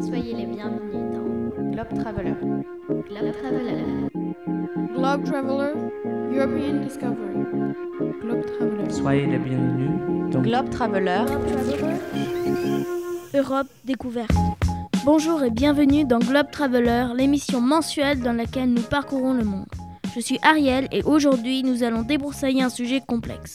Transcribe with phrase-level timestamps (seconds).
[0.00, 2.34] Soyez les bienvenus dans Globe Traveler.
[2.88, 3.84] Globe Traveler.
[4.92, 5.74] Globe Traveler,
[6.34, 7.44] European Discovery.
[8.20, 8.90] Globe Traveler.
[8.90, 9.90] Soyez les bienvenus
[10.32, 11.24] dans Globe Traveler.
[13.32, 14.32] Europe découverte.
[15.04, 19.68] Bonjour et bienvenue dans Globe Traveler, l'émission mensuelle dans laquelle nous parcourons le monde.
[20.14, 23.54] Je suis Ariel et aujourd'hui nous allons débroussailler un sujet complexe,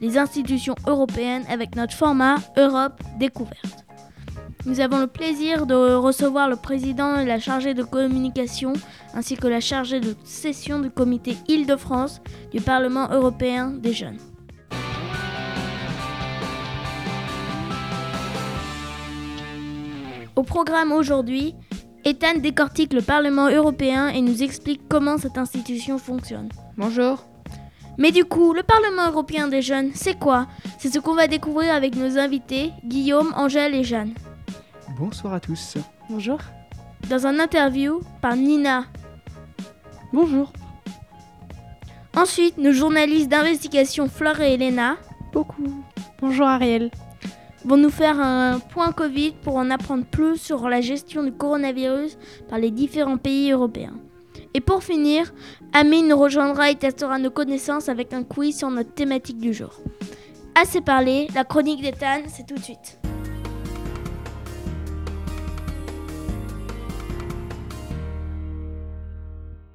[0.00, 3.84] les institutions européennes avec notre format Europe découverte.
[4.66, 8.72] Nous avons le plaisir de recevoir le président et la chargée de communication
[9.12, 14.18] ainsi que la chargée de session du comité Île-de-France du Parlement européen des jeunes.
[20.34, 21.54] Au programme aujourd'hui,
[22.04, 26.48] Ethan décortique le Parlement européen et nous explique comment cette institution fonctionne.
[26.76, 27.33] Bonjour.
[27.98, 30.46] Mais du coup, le Parlement européen des jeunes, c'est quoi?
[30.78, 34.14] C'est ce qu'on va découvrir avec nos invités, Guillaume, Angèle et Jeanne.
[34.98, 35.76] Bonsoir à tous.
[36.10, 36.38] Bonjour.
[37.08, 38.84] Dans un interview par Nina.
[40.12, 40.52] Bonjour.
[42.16, 44.96] Ensuite, nos journalistes d'investigation Fleur et Elena
[45.32, 45.84] Beaucoup.
[46.20, 46.90] Bonjour Ariel.
[47.64, 52.18] vont nous faire un point Covid pour en apprendre plus sur la gestion du coronavirus
[52.48, 53.94] par les différents pays européens.
[54.56, 55.34] Et pour finir,
[55.72, 59.80] Amine nous rejoindra et testera nos connaissances avec un quiz sur notre thématique du jour.
[60.54, 63.00] Assez parlé, la chronique d'Ethan, c'est tout de suite.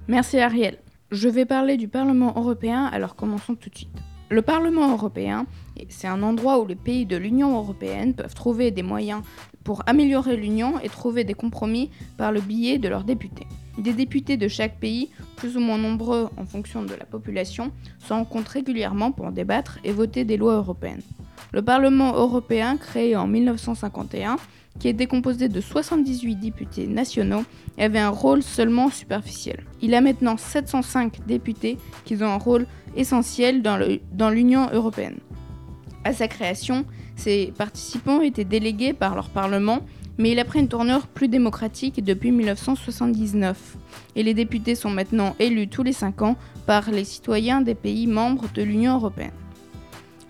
[0.08, 0.78] Merci Ariel.
[1.10, 3.98] Je vais parler du Parlement européen, alors commençons tout de suite.
[4.30, 5.44] Le Parlement européen,
[5.88, 9.22] c'est un endroit où les pays de l'Union européenne peuvent trouver des moyens
[9.64, 13.46] pour améliorer l'Union et trouver des compromis par le biais de leurs députés.
[13.78, 18.12] Des députés de chaque pays, plus ou moins nombreux en fonction de la population, se
[18.12, 21.02] rencontrent régulièrement pour débattre et voter des lois européennes.
[21.52, 24.36] Le Parlement européen, créé en 1951,
[24.78, 27.44] qui était composé de 78 députés nationaux,
[27.78, 29.64] avait un rôle seulement superficiel.
[29.82, 32.66] Il a maintenant 705 députés qui ont un rôle
[32.96, 35.18] essentiel dans l'Union européenne.
[36.02, 39.80] À sa création, ses participants étaient délégués par leur Parlement,
[40.16, 43.76] mais il a pris une tournure plus démocratique depuis 1979.
[44.16, 48.06] Et les députés sont maintenant élus tous les 5 ans par les citoyens des pays
[48.06, 49.32] membres de l'Union européenne.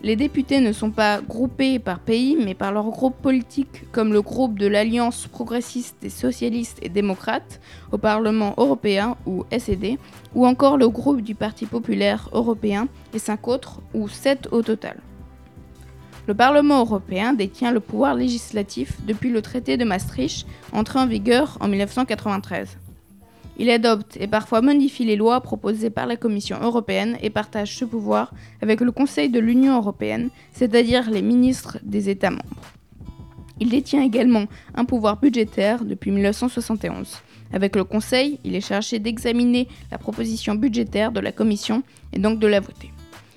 [0.03, 4.23] Les députés ne sont pas groupés par pays, mais par leur groupe politique, comme le
[4.23, 7.61] groupe de l'Alliance progressiste des socialistes et démocrates
[7.93, 9.99] au Parlement européen, ou SED,
[10.35, 14.97] ou encore le groupe du Parti populaire européen et cinq autres, ou sept au total.
[16.31, 21.59] Le Parlement européen détient le pouvoir législatif depuis le traité de Maastricht, entré en vigueur
[21.59, 22.79] en 1993.
[23.59, 27.85] Il adopte et parfois modifie les lois proposées par la Commission européenne et partage ce
[27.85, 28.33] pouvoir
[28.63, 32.63] avec le Conseil de l'Union européenne, c'est-à-dire les ministres des États membres.
[33.59, 34.45] Il détient également
[34.77, 37.23] un pouvoir budgétaire depuis 1971.
[37.53, 42.39] Avec le Conseil, il est chargé d'examiner la proposition budgétaire de la Commission et donc
[42.39, 42.93] de la voter.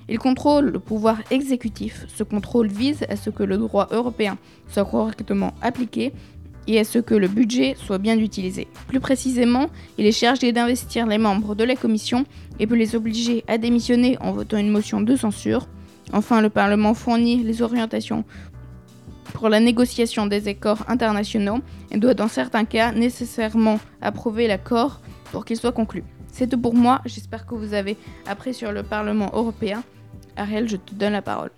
[0.10, 2.06] Il contrôle le pouvoir exécutif.
[2.14, 4.38] Ce contrôle vise à ce que le droit européen
[4.68, 6.14] soit correctement appliqué
[6.68, 8.68] et à ce que le budget soit bien utilisé.
[8.88, 12.26] Plus précisément, il est chargé d'investir les membres de la Commission
[12.60, 15.68] et peut les obliger à démissionner en votant une motion de censure.
[16.12, 18.24] Enfin, le Parlement fournit les orientations
[19.34, 21.60] pour la négociation des accords internationaux
[21.92, 26.04] et doit dans certains cas nécessairement approuver l'accord pour qu'il soit conclu.
[26.34, 27.96] C'est tout pour moi, j'espère que vous avez
[28.26, 29.84] appris sur le Parlement européen.
[30.36, 31.52] Ariel, je te donne la parole.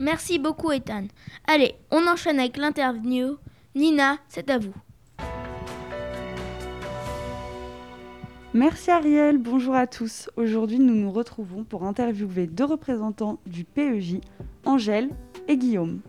[0.00, 1.04] Merci beaucoup Ethan.
[1.46, 3.36] Allez, on enchaîne avec l'interview.
[3.74, 4.74] Nina, c'est à vous.
[8.54, 10.30] Merci Ariel, bonjour à tous.
[10.36, 14.16] Aujourd'hui, nous nous retrouvons pour interviewer deux représentants du PEJ,
[14.64, 15.10] Angèle
[15.46, 16.00] et Guillaume.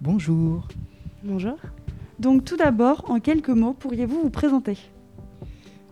[0.00, 0.66] Bonjour.
[1.22, 1.56] Bonjour.
[2.18, 4.76] Donc tout d'abord, en quelques mots, pourriez-vous vous présenter?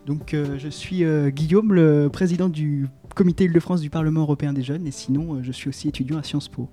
[0.06, 4.62] Donc euh, je suis euh, Guillaume, le président du comité Île-de-France du Parlement européen des
[4.62, 6.68] jeunes et sinon euh, je suis aussi étudiant à Sciences Po.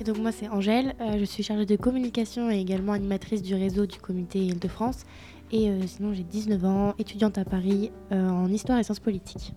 [0.00, 3.54] Et donc moi c'est Angèle, euh, je suis chargée de communication et également animatrice du
[3.54, 5.04] réseau du comité Île-de-France.
[5.52, 9.52] Et euh, sinon j'ai 19 ans, étudiante à Paris euh, en histoire et sciences politiques.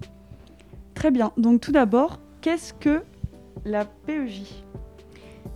[0.95, 1.31] Très bien.
[1.37, 3.03] Donc tout d'abord, qu'est-ce que
[3.63, 4.62] la PEJ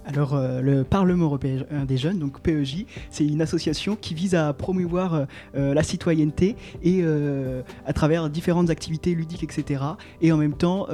[0.07, 4.53] Alors euh, le Parlement européen des jeunes, donc PEJ, c'est une association qui vise à
[4.53, 5.25] promouvoir euh,
[5.55, 9.83] euh, la citoyenneté et euh, à travers différentes activités ludiques, etc.
[10.21, 10.87] Et en même temps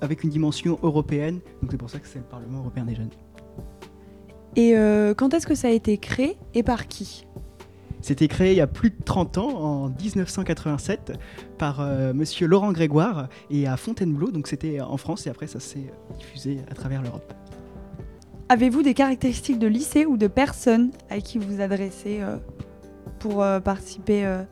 [0.00, 1.40] avec une dimension européenne.
[1.60, 3.10] Donc c'est pour ça que c'est le Parlement européen des jeunes.
[4.56, 4.74] Et
[5.16, 7.26] quand est-ce que ça a été créé et par qui?
[8.04, 11.12] C'était créé il y a plus de 30 ans, en 1987,
[11.56, 14.30] par euh, monsieur Laurent Grégoire et à Fontainebleau.
[14.30, 17.32] Donc c'était en France et après ça s'est diffusé à travers l'Europe.
[18.48, 22.36] Avez-vous des caractéristiques de lycée ou de personnes à qui vous vous adressez euh,
[23.18, 24.42] pour euh, participer euh,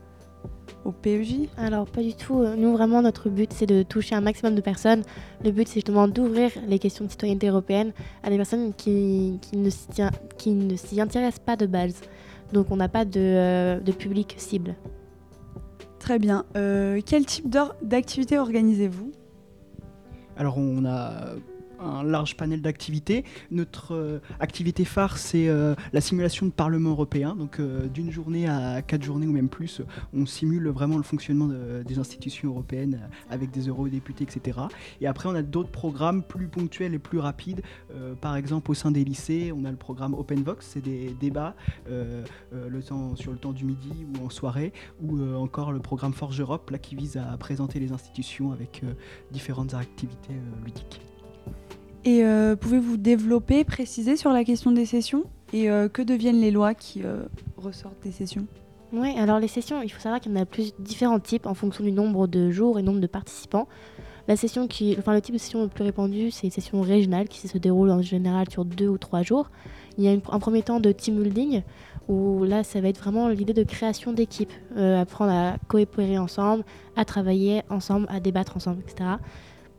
[0.83, 2.43] au PEJ Alors pas du tout.
[2.57, 5.03] Nous vraiment notre but c'est de toucher un maximum de personnes.
[5.43, 7.93] Le but c'est justement d'ouvrir les questions de citoyenneté européenne
[8.23, 12.01] à des personnes qui, qui ne s'y tient- qui ne s'y intéressent pas de base.
[12.51, 14.75] Donc on n'a pas de, de public cible.
[15.99, 16.45] Très bien.
[16.57, 17.47] Euh, quel type
[17.81, 19.11] d'activité organisez-vous?
[20.35, 21.35] Alors on a
[21.83, 23.23] un large panel d'activités.
[23.51, 27.35] Notre euh, activité phare, c'est euh, la simulation de Parlement européen.
[27.35, 29.81] Donc euh, d'une journée à quatre journées ou même plus,
[30.13, 34.59] on simule vraiment le fonctionnement de- des institutions européennes avec des eurodéputés, etc.
[35.01, 37.61] Et après, on a d'autres programmes plus ponctuels et plus rapides.
[38.21, 41.55] Par exemple, au sein des lycées, on a le programme OpenVox, c'est des débats
[41.89, 46.77] sur le temps du midi ou en soirée, ou encore le programme Forge Europe, là,
[46.77, 48.83] qui vise à présenter les institutions avec
[49.31, 50.33] différentes activités
[50.63, 51.01] ludiques.
[52.05, 55.23] Et euh, pouvez-vous développer, préciser sur la question des sessions?
[55.53, 57.23] Et euh, que deviennent les lois qui euh,
[57.57, 58.45] ressortent des sessions?
[58.91, 61.53] Oui, alors les sessions, il faut savoir qu'il y en a plus différents types en
[61.53, 63.67] fonction du nombre de jours et nombre de participants.
[64.27, 64.67] La session
[64.97, 67.89] enfin, le type de session le plus répandu, c'est une session régionale qui se déroule
[67.89, 69.49] en général sur deux ou trois jours.
[69.97, 71.63] Il y a un premier temps de team building
[72.07, 76.63] où là, ça va être vraiment l'idée de création d'équipe, apprendre à coopérer ensemble,
[76.95, 79.09] à travailler ensemble, à débattre ensemble, etc.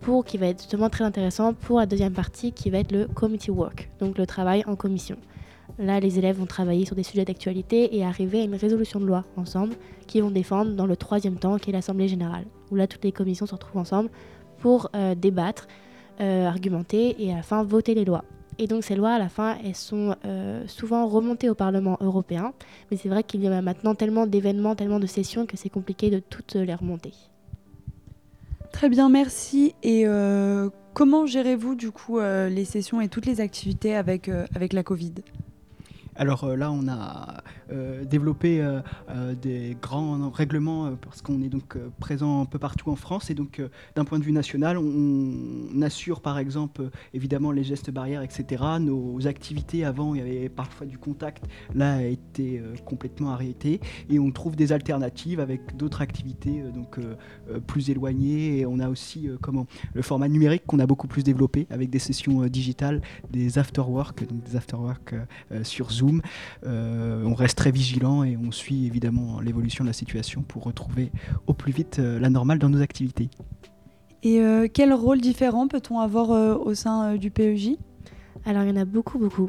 [0.05, 3.07] Pour qui va être justement très intéressant pour la deuxième partie qui va être le
[3.07, 5.17] committee work, donc le travail en commission.
[5.79, 9.07] Là, les élèves vont travailler sur des sujets d'actualité et arriver à une résolution de
[9.07, 9.75] loi ensemble
[10.07, 13.13] qu'ils vont défendre dans le troisième temps qui est l'Assemblée générale, où là toutes les
[13.13, 14.11] commissions se retrouvent ensemble
[14.59, 15.69] pour euh, débattre,
[16.21, 18.25] euh, argumenter et à la fin voter les lois.
[18.59, 22.53] Et donc ces lois, à la fin, elles sont euh, souvent remontées au Parlement européen,
[22.91, 26.11] mais c'est vrai qu'il y a maintenant tellement d'événements, tellement de sessions que c'est compliqué
[26.11, 27.15] de toutes les remonter.
[28.75, 29.73] Très bien, merci.
[29.85, 34.47] Et euh, comment gérez-vous du coup euh, les sessions et toutes les activités avec, euh,
[34.53, 35.15] avec la Covid?
[36.17, 37.45] Alors là, on a
[37.75, 38.81] euh, développé euh,
[39.11, 43.35] euh, des grands règlements parce qu'on est donc présent un peu partout en France et
[43.35, 43.61] donc
[43.97, 48.63] d'un point de vue national, on, assure par exemple évidemment les gestes barrières, etc.
[48.81, 51.45] Nos activités avant, il y avait parfois du contact,
[51.75, 56.99] là a été complètement arrêté et on trouve des alternatives avec d'autres activités donc
[57.67, 61.67] plus éloignées et on a aussi comment le format numérique qu'on a beaucoup plus développé
[61.71, 65.15] avec des sessions digitales, des after-work, donc des after-work
[65.65, 66.23] sur Zoom.
[66.65, 71.11] On reste très vigilant et on suit évidemment l'évolution de la situation pour retrouver
[71.47, 73.31] au plus vite euh, la normale dans nos activités.
[74.23, 77.71] Et euh, quel rôle différent peut-on avoir euh, au sein euh, du PEJ
[78.45, 79.49] Alors il y en a beaucoup, beaucoup.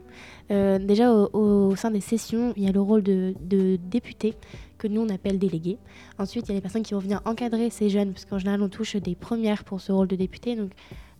[0.49, 4.35] Euh, déjà au, au sein des sessions, il y a le rôle de, de député
[4.77, 5.77] que nous on appelle délégué.
[6.17, 8.61] Ensuite, il y a les personnes qui vont venir encadrer ces jeunes, parce qu'en général
[8.61, 10.71] on touche des premières pour ce rôle de député, donc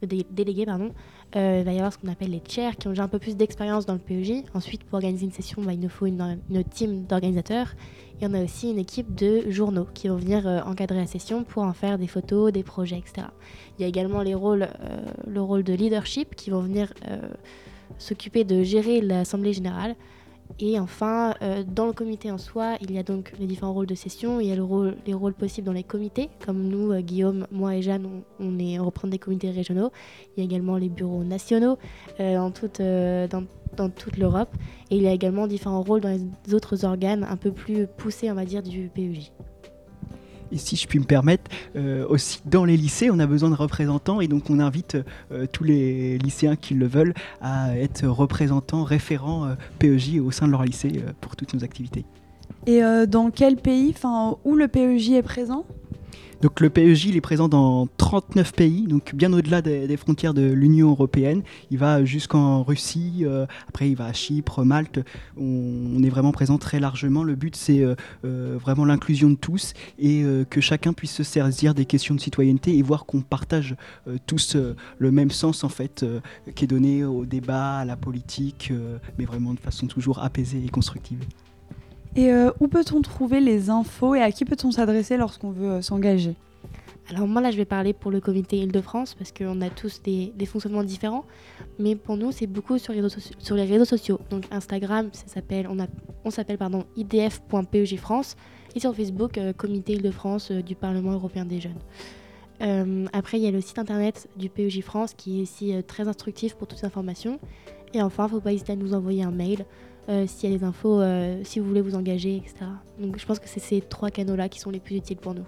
[0.02, 0.92] de dé- délégué, pardon.
[1.36, 3.20] Euh, il va y avoir ce qu'on appelle les chairs qui ont déjà un peu
[3.20, 4.44] plus d'expérience dans le PEJ.
[4.54, 7.74] Ensuite, pour organiser une session, bah, il nous faut une, une team d'organisateurs.
[8.22, 11.44] Et on a aussi une équipe de journaux qui vont venir euh, encadrer la session
[11.44, 13.28] pour en faire des photos, des projets, etc.
[13.78, 17.20] Il y a également les rôles, euh, le rôle de leadership qui vont venir euh,
[17.98, 19.96] s'occuper de gérer l'Assemblée générale.
[20.60, 23.88] Et enfin, euh, dans le comité en soi, il y a donc les différents rôles
[23.88, 24.40] de session.
[24.40, 27.82] Il y a les rôles possibles dans les comités, comme nous, euh, Guillaume, moi et
[27.82, 29.92] Jeanne, on, on, des comités régionaux.
[30.36, 31.78] Il y a également les bureaux nationaux
[32.20, 34.50] euh, dans toute, l'Europe.
[34.92, 38.32] Et il y a également différents rôles dans les autres organes un peu plus poussés,
[38.32, 39.32] on va dire, du PEJ.
[40.58, 44.22] Si je puis me permettre, euh, aussi dans les lycées, on a besoin de représentants
[44.22, 44.98] et donc on invite
[45.32, 50.48] euh, tous les lycéens qui le veulent à être représentants, référents euh, PEJ au sein
[50.48, 52.06] de leur lycée pour toutes nos activités.
[52.68, 55.66] Et dans quel pays, enfin où le PEJ est présent?
[56.46, 60.92] Donc le PEJ est présent dans 39 pays, donc bien au-delà des, frontières de l'Union
[60.92, 61.42] européenne.
[61.72, 65.00] Il va jusqu'en Russie, euh, après il va à Chypre, Malte.
[65.38, 67.24] On, est vraiment présent très largement.
[67.24, 71.74] Le but c'est euh, euh, vraiment l'inclusion de tous et que chacun puisse se saisir
[71.74, 73.76] des questions de citoyenneté et voir qu'on partage
[74.28, 74.56] tous
[75.00, 76.06] le même sens en fait
[76.54, 78.72] qui est donné au débat, à la politique,
[79.18, 81.26] mais vraiment de façon toujours apaisée et constructive.
[82.16, 85.82] Et euh, où peut-on trouver les infos et à qui peut-on s'adresser lorsqu'on veut euh,
[85.82, 86.36] s'engager?
[87.10, 90.34] Alors moi là je vais parler pour le comité Île-de-France parce qu'on a tous des,
[90.46, 91.26] fonctionnements différents.
[91.78, 94.20] Mais pour nous c'est beaucoup sur les réseaux, sociaux.
[94.30, 95.42] Donc Instagram ça
[96.24, 96.86] on, s'appelle pardon
[97.98, 98.36] France
[98.76, 103.10] et sur Facebook euh, comité Île-de-France du Parlement européen des jeunes.
[103.14, 106.56] Après il y a le site internet du PEJ France qui est euh, très instructif
[106.56, 107.40] pour toutes les informations.
[107.94, 109.66] Et enfin il ne faut pas hésiter à nous envoyer un mail
[110.10, 112.66] euh, s'il y a des infos, euh, si vous voulez vous engager, etc.
[113.00, 115.46] Donc je pense que c'est ces trois canaux-là qui sont les plus utiles pour nous.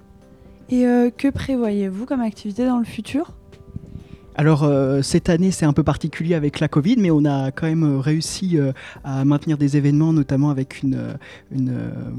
[0.69, 3.33] Et euh, que prévoyez-vous comme activité dans le futur?
[4.39, 7.65] Alors euh, cette année c'est un peu particulier avec la Covid, mais on a quand
[7.65, 8.71] même réussi euh,
[9.03, 11.17] à maintenir des événements, notamment avec une,
[11.51, 11.73] une,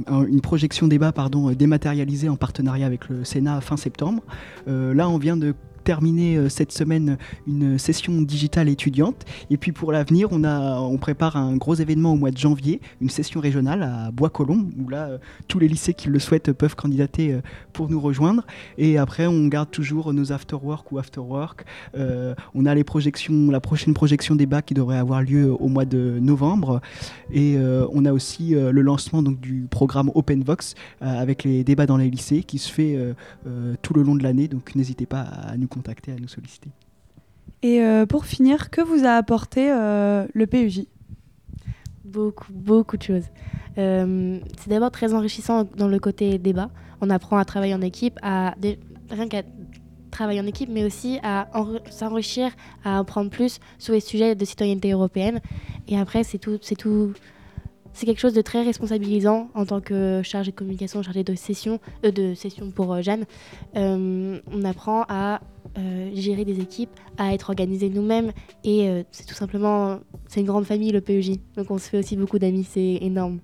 [0.09, 4.25] un- une projection débat pardon, dématérialisée en partenariat avec le Sénat fin septembre.
[4.67, 5.55] Euh, là on vient de
[5.89, 7.17] terminer euh, cette semaine
[7.47, 12.17] une session digitale étudiante et puis pour l'avenir on, on prépare un gros événement au
[12.17, 16.09] mois de janvier, une session régionale à Bois-Colombes où là euh, tous les lycées qui
[16.09, 17.41] le souhaitent peuvent candidater euh,
[17.73, 18.45] pour nous rejoindre
[18.77, 21.65] et après on garde toujours nos after-work ou after-work
[22.55, 26.19] on a les projections, la prochaine projection bacs qui devrait avoir lieu au mois de
[26.21, 26.81] novembre.
[27.33, 27.57] Et
[27.93, 32.43] on a aussi le lancement donc, du programme OpenVox avec les débats dans les lycées
[32.43, 32.99] qui se fait
[33.83, 34.49] tout le long de l'année.
[34.49, 36.71] Donc n'hésitez pas à nous contacter, à nous solliciter.
[37.63, 40.87] Et euh, pour finir, que vous a apporté euh, le PEJ
[42.05, 43.25] Beaucoup, beaucoup de choses.
[43.77, 46.71] Euh, c'est d'abord très enrichissant dans le côté débat.
[47.01, 48.79] On apprend à travailler en équipe, à dé-
[49.11, 49.43] rien qu'à
[50.11, 52.51] travailler en équipe, mais aussi à enri- s'enrichir,
[52.83, 55.41] à apprendre plus sur les sujets de citoyenneté européenne.
[55.87, 57.13] Et après, c'est tout, c'est tout,
[57.93, 61.81] c'est quelque chose de très responsabilisant en tant que chargé de communication, chargé de session,
[62.05, 63.25] euh, de session pour euh, Jeanne.
[63.77, 65.41] Euh, on apprend à
[66.13, 68.33] gérer des équipes, à être organisé nous-mêmes,
[68.65, 71.35] et c'est tout simplement, c'est une grande famille le PEJ.
[71.57, 73.39] Donc on se fait aussi beaucoup d'amis, c'est énorme.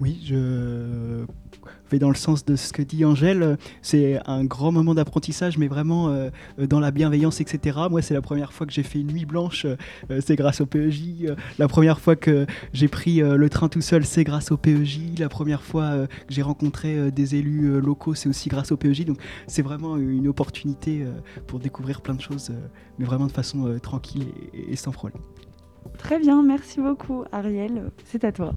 [0.00, 1.24] Oui, je
[1.90, 3.58] vais dans le sens de ce que dit Angèle.
[3.82, 7.78] C'est un grand moment d'apprentissage, mais vraiment euh, dans la bienveillance, etc.
[7.90, 9.66] Moi, c'est la première fois que j'ai fait une nuit blanche,
[10.10, 11.24] euh, c'est grâce au PEJ.
[11.24, 15.18] Euh, La première fois que j'ai pris le train tout seul, c'est grâce au PEJ.
[15.18, 19.04] La première fois que j'ai rencontré des élus locaux, c'est aussi grâce au PEJ.
[19.04, 21.04] Donc, c'est vraiment une opportunité
[21.46, 22.52] pour découvrir plein de choses,
[22.98, 25.20] mais vraiment de façon tranquille et, et sans problème.
[25.98, 28.52] Très bien, merci beaucoup Ariel, c'est à toi.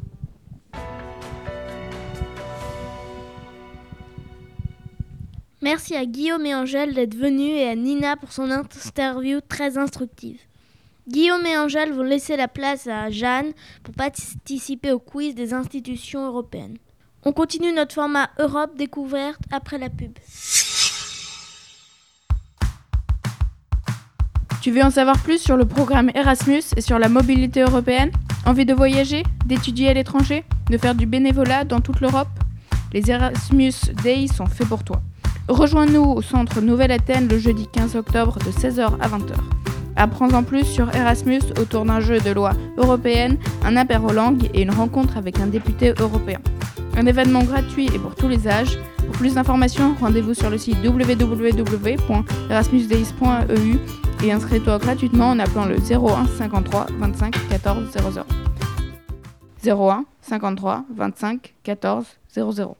[5.62, 10.40] Merci à Guillaume et Angèle d'être venus et à Nina pour son interview très instructive.
[11.10, 13.52] Guillaume et Angèle vont laisser la place à Jeanne
[13.84, 16.78] pour participer au quiz des institutions européennes.
[17.26, 20.14] On continue notre format Europe découverte après la pub.
[24.62, 28.12] Tu veux en savoir plus sur le programme Erasmus et sur la mobilité européenne?
[28.46, 32.30] Envie de voyager, d'étudier à l'étranger, de faire du bénévolat dans toute l'Europe?
[32.94, 33.74] Les Erasmus
[34.04, 35.02] Days sont faits pour toi.
[35.50, 39.34] Rejoins-nous au centre Nouvelle-Athènes le jeudi 15 octobre de 16h à 20h.
[39.96, 44.62] Apprends en plus sur Erasmus autour d'un jeu de loi européenne, un apéro langue et
[44.62, 46.38] une rencontre avec un député européen.
[46.96, 48.78] Un événement gratuit et pour tous les âges.
[48.98, 53.80] Pour plus d'informations, rendez-vous sur le site www.erasmusdays.eu
[54.24, 58.04] et inscris-toi gratuitement en appelant le 01 53 25 14 00.
[59.66, 62.79] 01 53 25 14 00.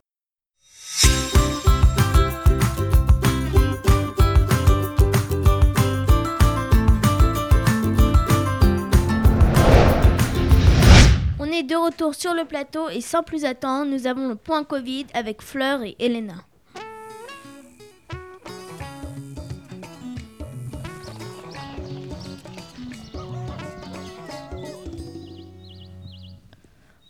[11.62, 15.42] De retour sur le plateau et sans plus attendre, nous avons le point Covid avec
[15.42, 16.34] Fleur et Elena.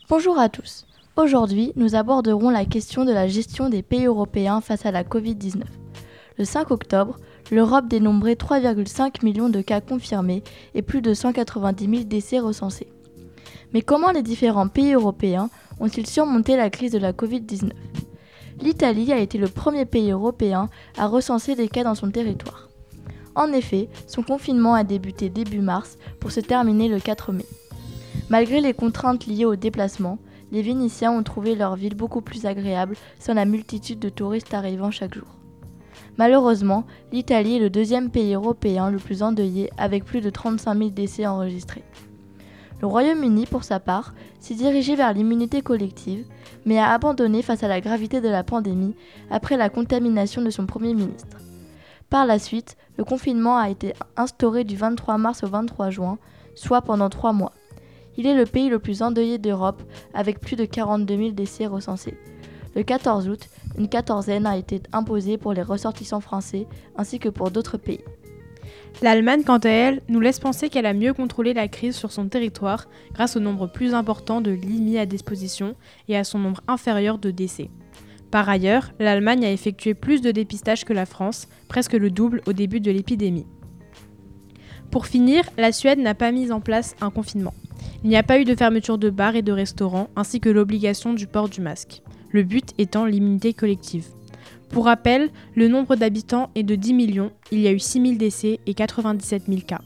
[0.09, 0.85] Bonjour à tous.
[1.15, 5.63] Aujourd'hui, nous aborderons la question de la gestion des pays européens face à la Covid-19.
[6.37, 7.17] Le 5 octobre,
[7.51, 10.43] l'Europe dénombrait 3,5 millions de cas confirmés
[10.75, 12.87] et plus de 190 000 décès recensés.
[13.73, 15.49] Mais comment les différents pays européens
[15.79, 17.71] ont-ils surmonté la crise de la Covid-19
[18.61, 22.69] L'Italie a été le premier pays européen à recenser des cas dans son territoire.
[23.33, 27.45] En effet, son confinement a débuté début mars pour se terminer le 4 mai.
[28.29, 30.19] Malgré les contraintes liées au déplacement,
[30.51, 34.91] les Vénitiens ont trouvé leur ville beaucoup plus agréable sans la multitude de touristes arrivant
[34.91, 35.27] chaque jour.
[36.17, 40.89] Malheureusement, l'Italie est le deuxième pays européen le plus endeuillé avec plus de 35 000
[40.89, 41.83] décès enregistrés.
[42.81, 46.25] Le Royaume-Uni, pour sa part, s'est dirigé vers l'immunité collective,
[46.65, 48.95] mais a abandonné face à la gravité de la pandémie
[49.29, 51.37] après la contamination de son Premier ministre.
[52.09, 56.17] Par la suite, le confinement a été instauré du 23 mars au 23 juin,
[56.55, 57.53] soit pendant trois mois.
[58.17, 59.83] Il est le pays le plus endeuillé d'Europe,
[60.15, 62.17] avec plus de 42 000 décès recensés.
[62.75, 63.47] Le 14 août,
[63.77, 68.03] une quatorzaine a été imposée pour les ressortissants français ainsi que pour d'autres pays.
[69.01, 72.27] L'Allemagne, quant à elle, nous laisse penser qu'elle a mieux contrôlé la crise sur son
[72.27, 75.75] territoire grâce au nombre plus important de lits mis à disposition
[76.07, 77.71] et à son nombre inférieur de décès.
[78.29, 82.53] Par ailleurs, l'Allemagne a effectué plus de dépistage que la France, presque le double au
[82.53, 83.47] début de l'épidémie.
[84.91, 87.53] Pour finir, la Suède n'a pas mis en place un confinement.
[88.03, 91.13] Il n'y a pas eu de fermeture de bars et de restaurants, ainsi que l'obligation
[91.13, 92.03] du port du masque.
[92.31, 94.07] Le but étant l'immunité collective.
[94.71, 98.15] Pour rappel, le nombre d'habitants est de 10 millions, il y a eu 6 000
[98.15, 99.81] décès et 97 000 cas.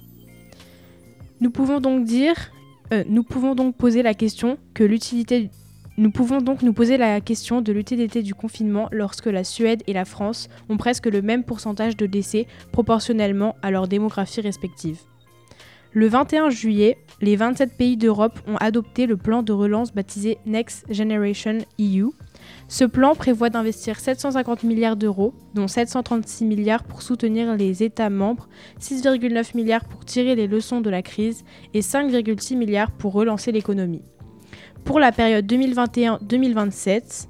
[1.42, 2.36] Nous pouvons donc dire,
[2.94, 5.50] euh, nous pouvons donc poser la question que l'utilité
[5.98, 9.94] nous pouvons donc nous poser la question de l'utilité du confinement lorsque la Suède et
[9.94, 15.00] la France ont presque le même pourcentage de décès proportionnellement à leur démographie respective.
[15.94, 20.86] Le 21 juillet, les 27 pays d'Europe ont adopté le plan de relance baptisé Next
[20.89, 22.10] Generation EU.
[22.67, 28.47] Ce plan prévoit d'investir 750 milliards d'euros, dont 736 milliards pour soutenir les États membres,
[28.81, 34.03] 6,9 milliards pour tirer les leçons de la crise et 5,6 milliards pour relancer l'économie.
[34.83, 37.27] Pour la période 2021-2027,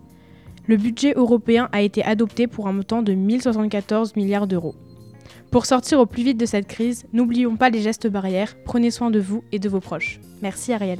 [0.67, 4.75] le budget européen a été adopté pour un montant de 1074 milliards d'euros.
[5.51, 9.11] Pour sortir au plus vite de cette crise, n'oublions pas les gestes barrières, prenez soin
[9.11, 10.19] de vous et de vos proches.
[10.41, 10.99] Merci Ariel.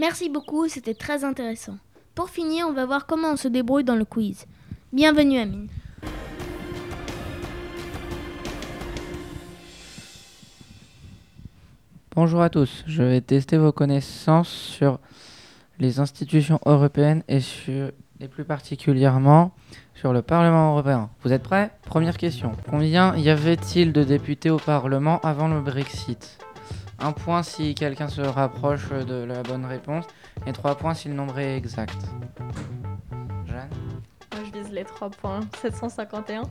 [0.00, 1.76] Merci beaucoup, c'était très intéressant.
[2.14, 4.46] Pour finir, on va voir comment on se débrouille dans le quiz.
[4.94, 5.68] Bienvenue Amine.
[12.14, 15.00] Bonjour à tous, je vais tester vos connaissances sur
[15.78, 17.90] les institutions européennes et, sur,
[18.20, 19.52] et plus particulièrement
[19.94, 21.10] sur le Parlement européen.
[21.22, 21.72] Vous êtes prêts?
[21.82, 22.52] Première question.
[22.70, 26.38] Combien y avait-il de députés au Parlement avant le Brexit?
[27.02, 30.04] Un point si quelqu'un se rapproche de la bonne réponse
[30.46, 31.96] et trois points si le nombre est exact.
[33.46, 33.70] Jeanne
[34.34, 35.40] Moi, je vise les 3 points.
[35.62, 36.42] 751.
[36.42, 36.48] Ok,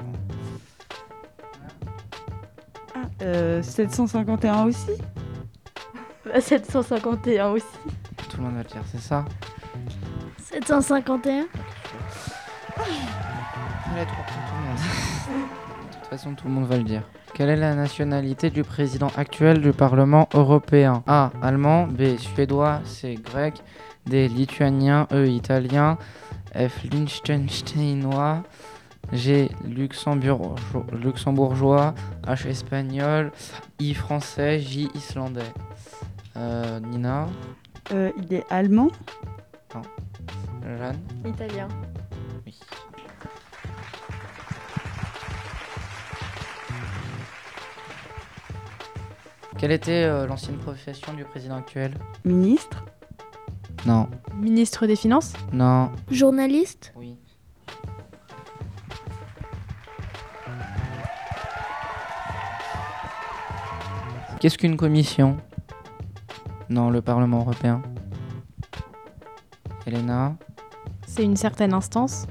[0.00, 0.12] bon.
[3.22, 4.92] Euh, 751 aussi?
[6.40, 7.66] 751 aussi.
[8.30, 9.24] Tout le monde va le dire, c'est ça?
[10.38, 11.46] 751 Les
[14.06, 15.48] trois points, tout le monde.
[16.12, 17.04] De toute façon, tout le monde va le dire.
[17.32, 21.02] Quelle est la nationalité du président actuel du Parlement européen?
[21.06, 21.30] A.
[21.40, 21.86] Allemand.
[21.86, 22.18] B.
[22.18, 22.82] Suédois.
[22.84, 23.14] C.
[23.14, 23.62] Grec.
[24.04, 24.28] D.
[24.28, 25.06] Lituanien.
[25.10, 25.26] E.
[25.26, 25.96] Italien.
[26.54, 26.82] F.
[26.82, 28.42] Liechtensteinois.
[29.10, 29.50] G.
[29.64, 30.56] Luxembourgeois.
[30.92, 31.94] Luxembourgeois.
[32.26, 32.46] H.
[32.46, 33.32] Espagnol.
[33.80, 33.94] I.
[33.94, 34.60] Français.
[34.60, 34.90] J.
[34.94, 35.40] Islandais.
[36.36, 37.26] Euh, Nina?
[37.90, 38.90] Euh, Il est allemand?
[40.62, 40.98] Jeanne?
[41.24, 41.68] Italien.
[49.58, 51.94] Quelle était euh, l'ancienne profession du président actuel?
[52.24, 52.84] Ministre?
[53.86, 54.08] Non.
[54.36, 55.34] Ministre des Finances?
[55.52, 55.90] Non.
[56.10, 56.92] Journaliste?
[56.96, 57.16] Oui.
[64.40, 65.36] Qu'est-ce qu'une commission?
[66.68, 67.82] Dans le Parlement européen
[69.86, 70.34] Elena?
[71.06, 72.26] C'est une certaine instance.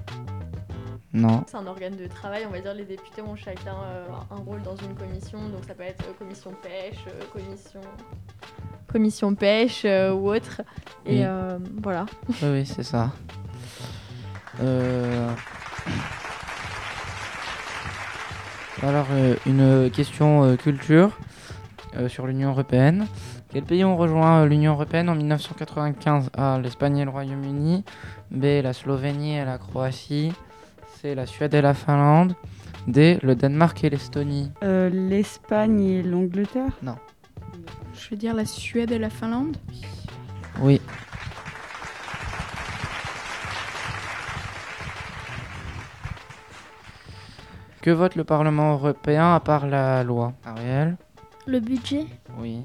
[1.13, 1.43] Non.
[1.45, 4.61] C'est un organe de travail, on va dire les députés ont chacun euh, un rôle
[4.61, 7.81] dans une commission, donc ça peut être euh, commission pêche, euh, commission
[8.87, 10.61] commission pêche ou autre.
[11.05, 11.61] Et Oui.
[11.81, 12.05] voilà.
[12.27, 13.11] Oui, oui, c'est ça.
[18.83, 19.07] Alors,
[19.45, 21.17] une question culture
[22.09, 23.07] sur l'Union européenne.
[23.53, 26.59] Quels pays ont rejoint l'Union européenne en 1995 A.
[26.59, 27.85] L'Espagne et le Royaume-Uni.
[28.29, 28.43] B.
[28.61, 30.33] La Slovénie et la Croatie.
[31.01, 31.15] C.
[31.15, 32.35] La Suède et la Finlande.
[32.85, 33.17] D.
[33.23, 34.51] Le Danemark et l'Estonie.
[34.61, 36.77] Euh, L'Espagne et l'Angleterre?
[37.95, 39.57] Je vais dire la Suède et la Finlande?
[40.59, 40.79] Oui.
[47.81, 50.33] Que vote le Parlement européen à part la loi?
[50.45, 50.97] Ariel?
[51.47, 52.05] Le budget?
[52.37, 52.61] Oui.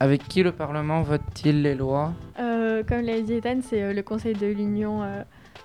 [0.00, 4.02] Avec qui le Parlement vote-t-il les lois Euh, comme l'a dit Ethan, c'est euh, le
[4.02, 5.22] Conseil de l'Union euh,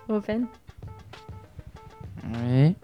[0.10, 0.48] européenne.
[2.44, 2.76] Oui.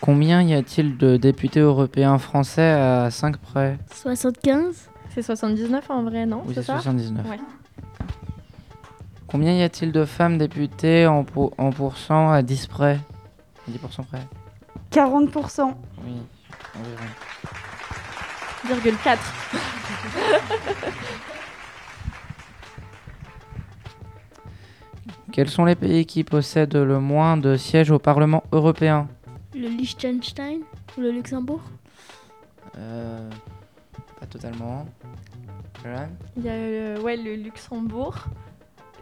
[0.00, 6.26] Combien y a-t-il de députés européens français à 5 près 75 C'est 79 en vrai,
[6.26, 7.28] non Oui, C'est c'est ça 79.
[7.28, 7.38] Ouais.
[9.26, 12.98] Combien y a-t-il de femmes députées en, pour- en pourcent à 10 près
[13.68, 14.20] À 10% près
[14.94, 16.12] 40% Oui.
[16.76, 17.08] environ.
[18.64, 19.20] Virgule 4.
[25.32, 29.08] Quels sont les pays qui possèdent le moins de sièges au Parlement européen?
[29.54, 30.60] Le Liechtenstein
[30.96, 31.60] ou le Luxembourg?
[32.78, 33.28] Euh,
[34.20, 34.86] Pas totalement.
[36.36, 38.24] Il y a euh, ouais, le Luxembourg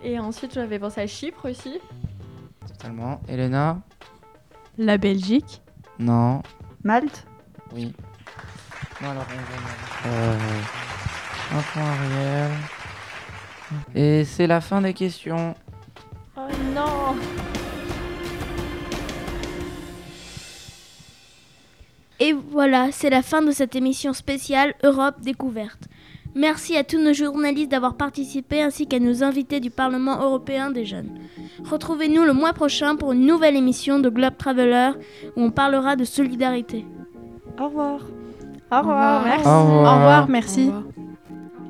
[0.03, 1.79] Et ensuite, j'avais pensé à Chypre aussi.
[2.67, 3.21] Totalement.
[3.29, 3.79] Elena?
[4.79, 5.63] La Belgique.
[6.03, 6.43] Non.
[6.83, 7.25] Malte?
[7.73, 7.93] Oui.
[9.01, 10.39] Non, alors on va euh,
[11.53, 12.51] Un point Ariel.
[13.95, 15.55] Et c'est la fin des questions.
[16.37, 16.41] Oh
[16.75, 17.15] non
[22.19, 25.85] Et voilà, c'est la fin de cette émission spéciale Europe découverte.
[26.35, 30.87] Merci à tous nos journalistes d'avoir participé ainsi qu'à nos invités du Parlement européen des
[30.87, 31.19] jeunes.
[31.65, 34.93] Retrouvez-nous le mois prochain pour une nouvelle émission de Globe Traveler
[35.37, 36.87] où on parlera de solidarité.
[37.61, 38.01] Au revoir.
[38.71, 39.49] Au revoir, merci.
[39.49, 39.93] Au revoir.
[39.93, 40.71] Au revoir, merci.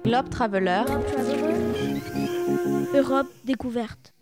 [0.05, 0.83] Globe Traveler.
[2.95, 4.13] Europe découverte.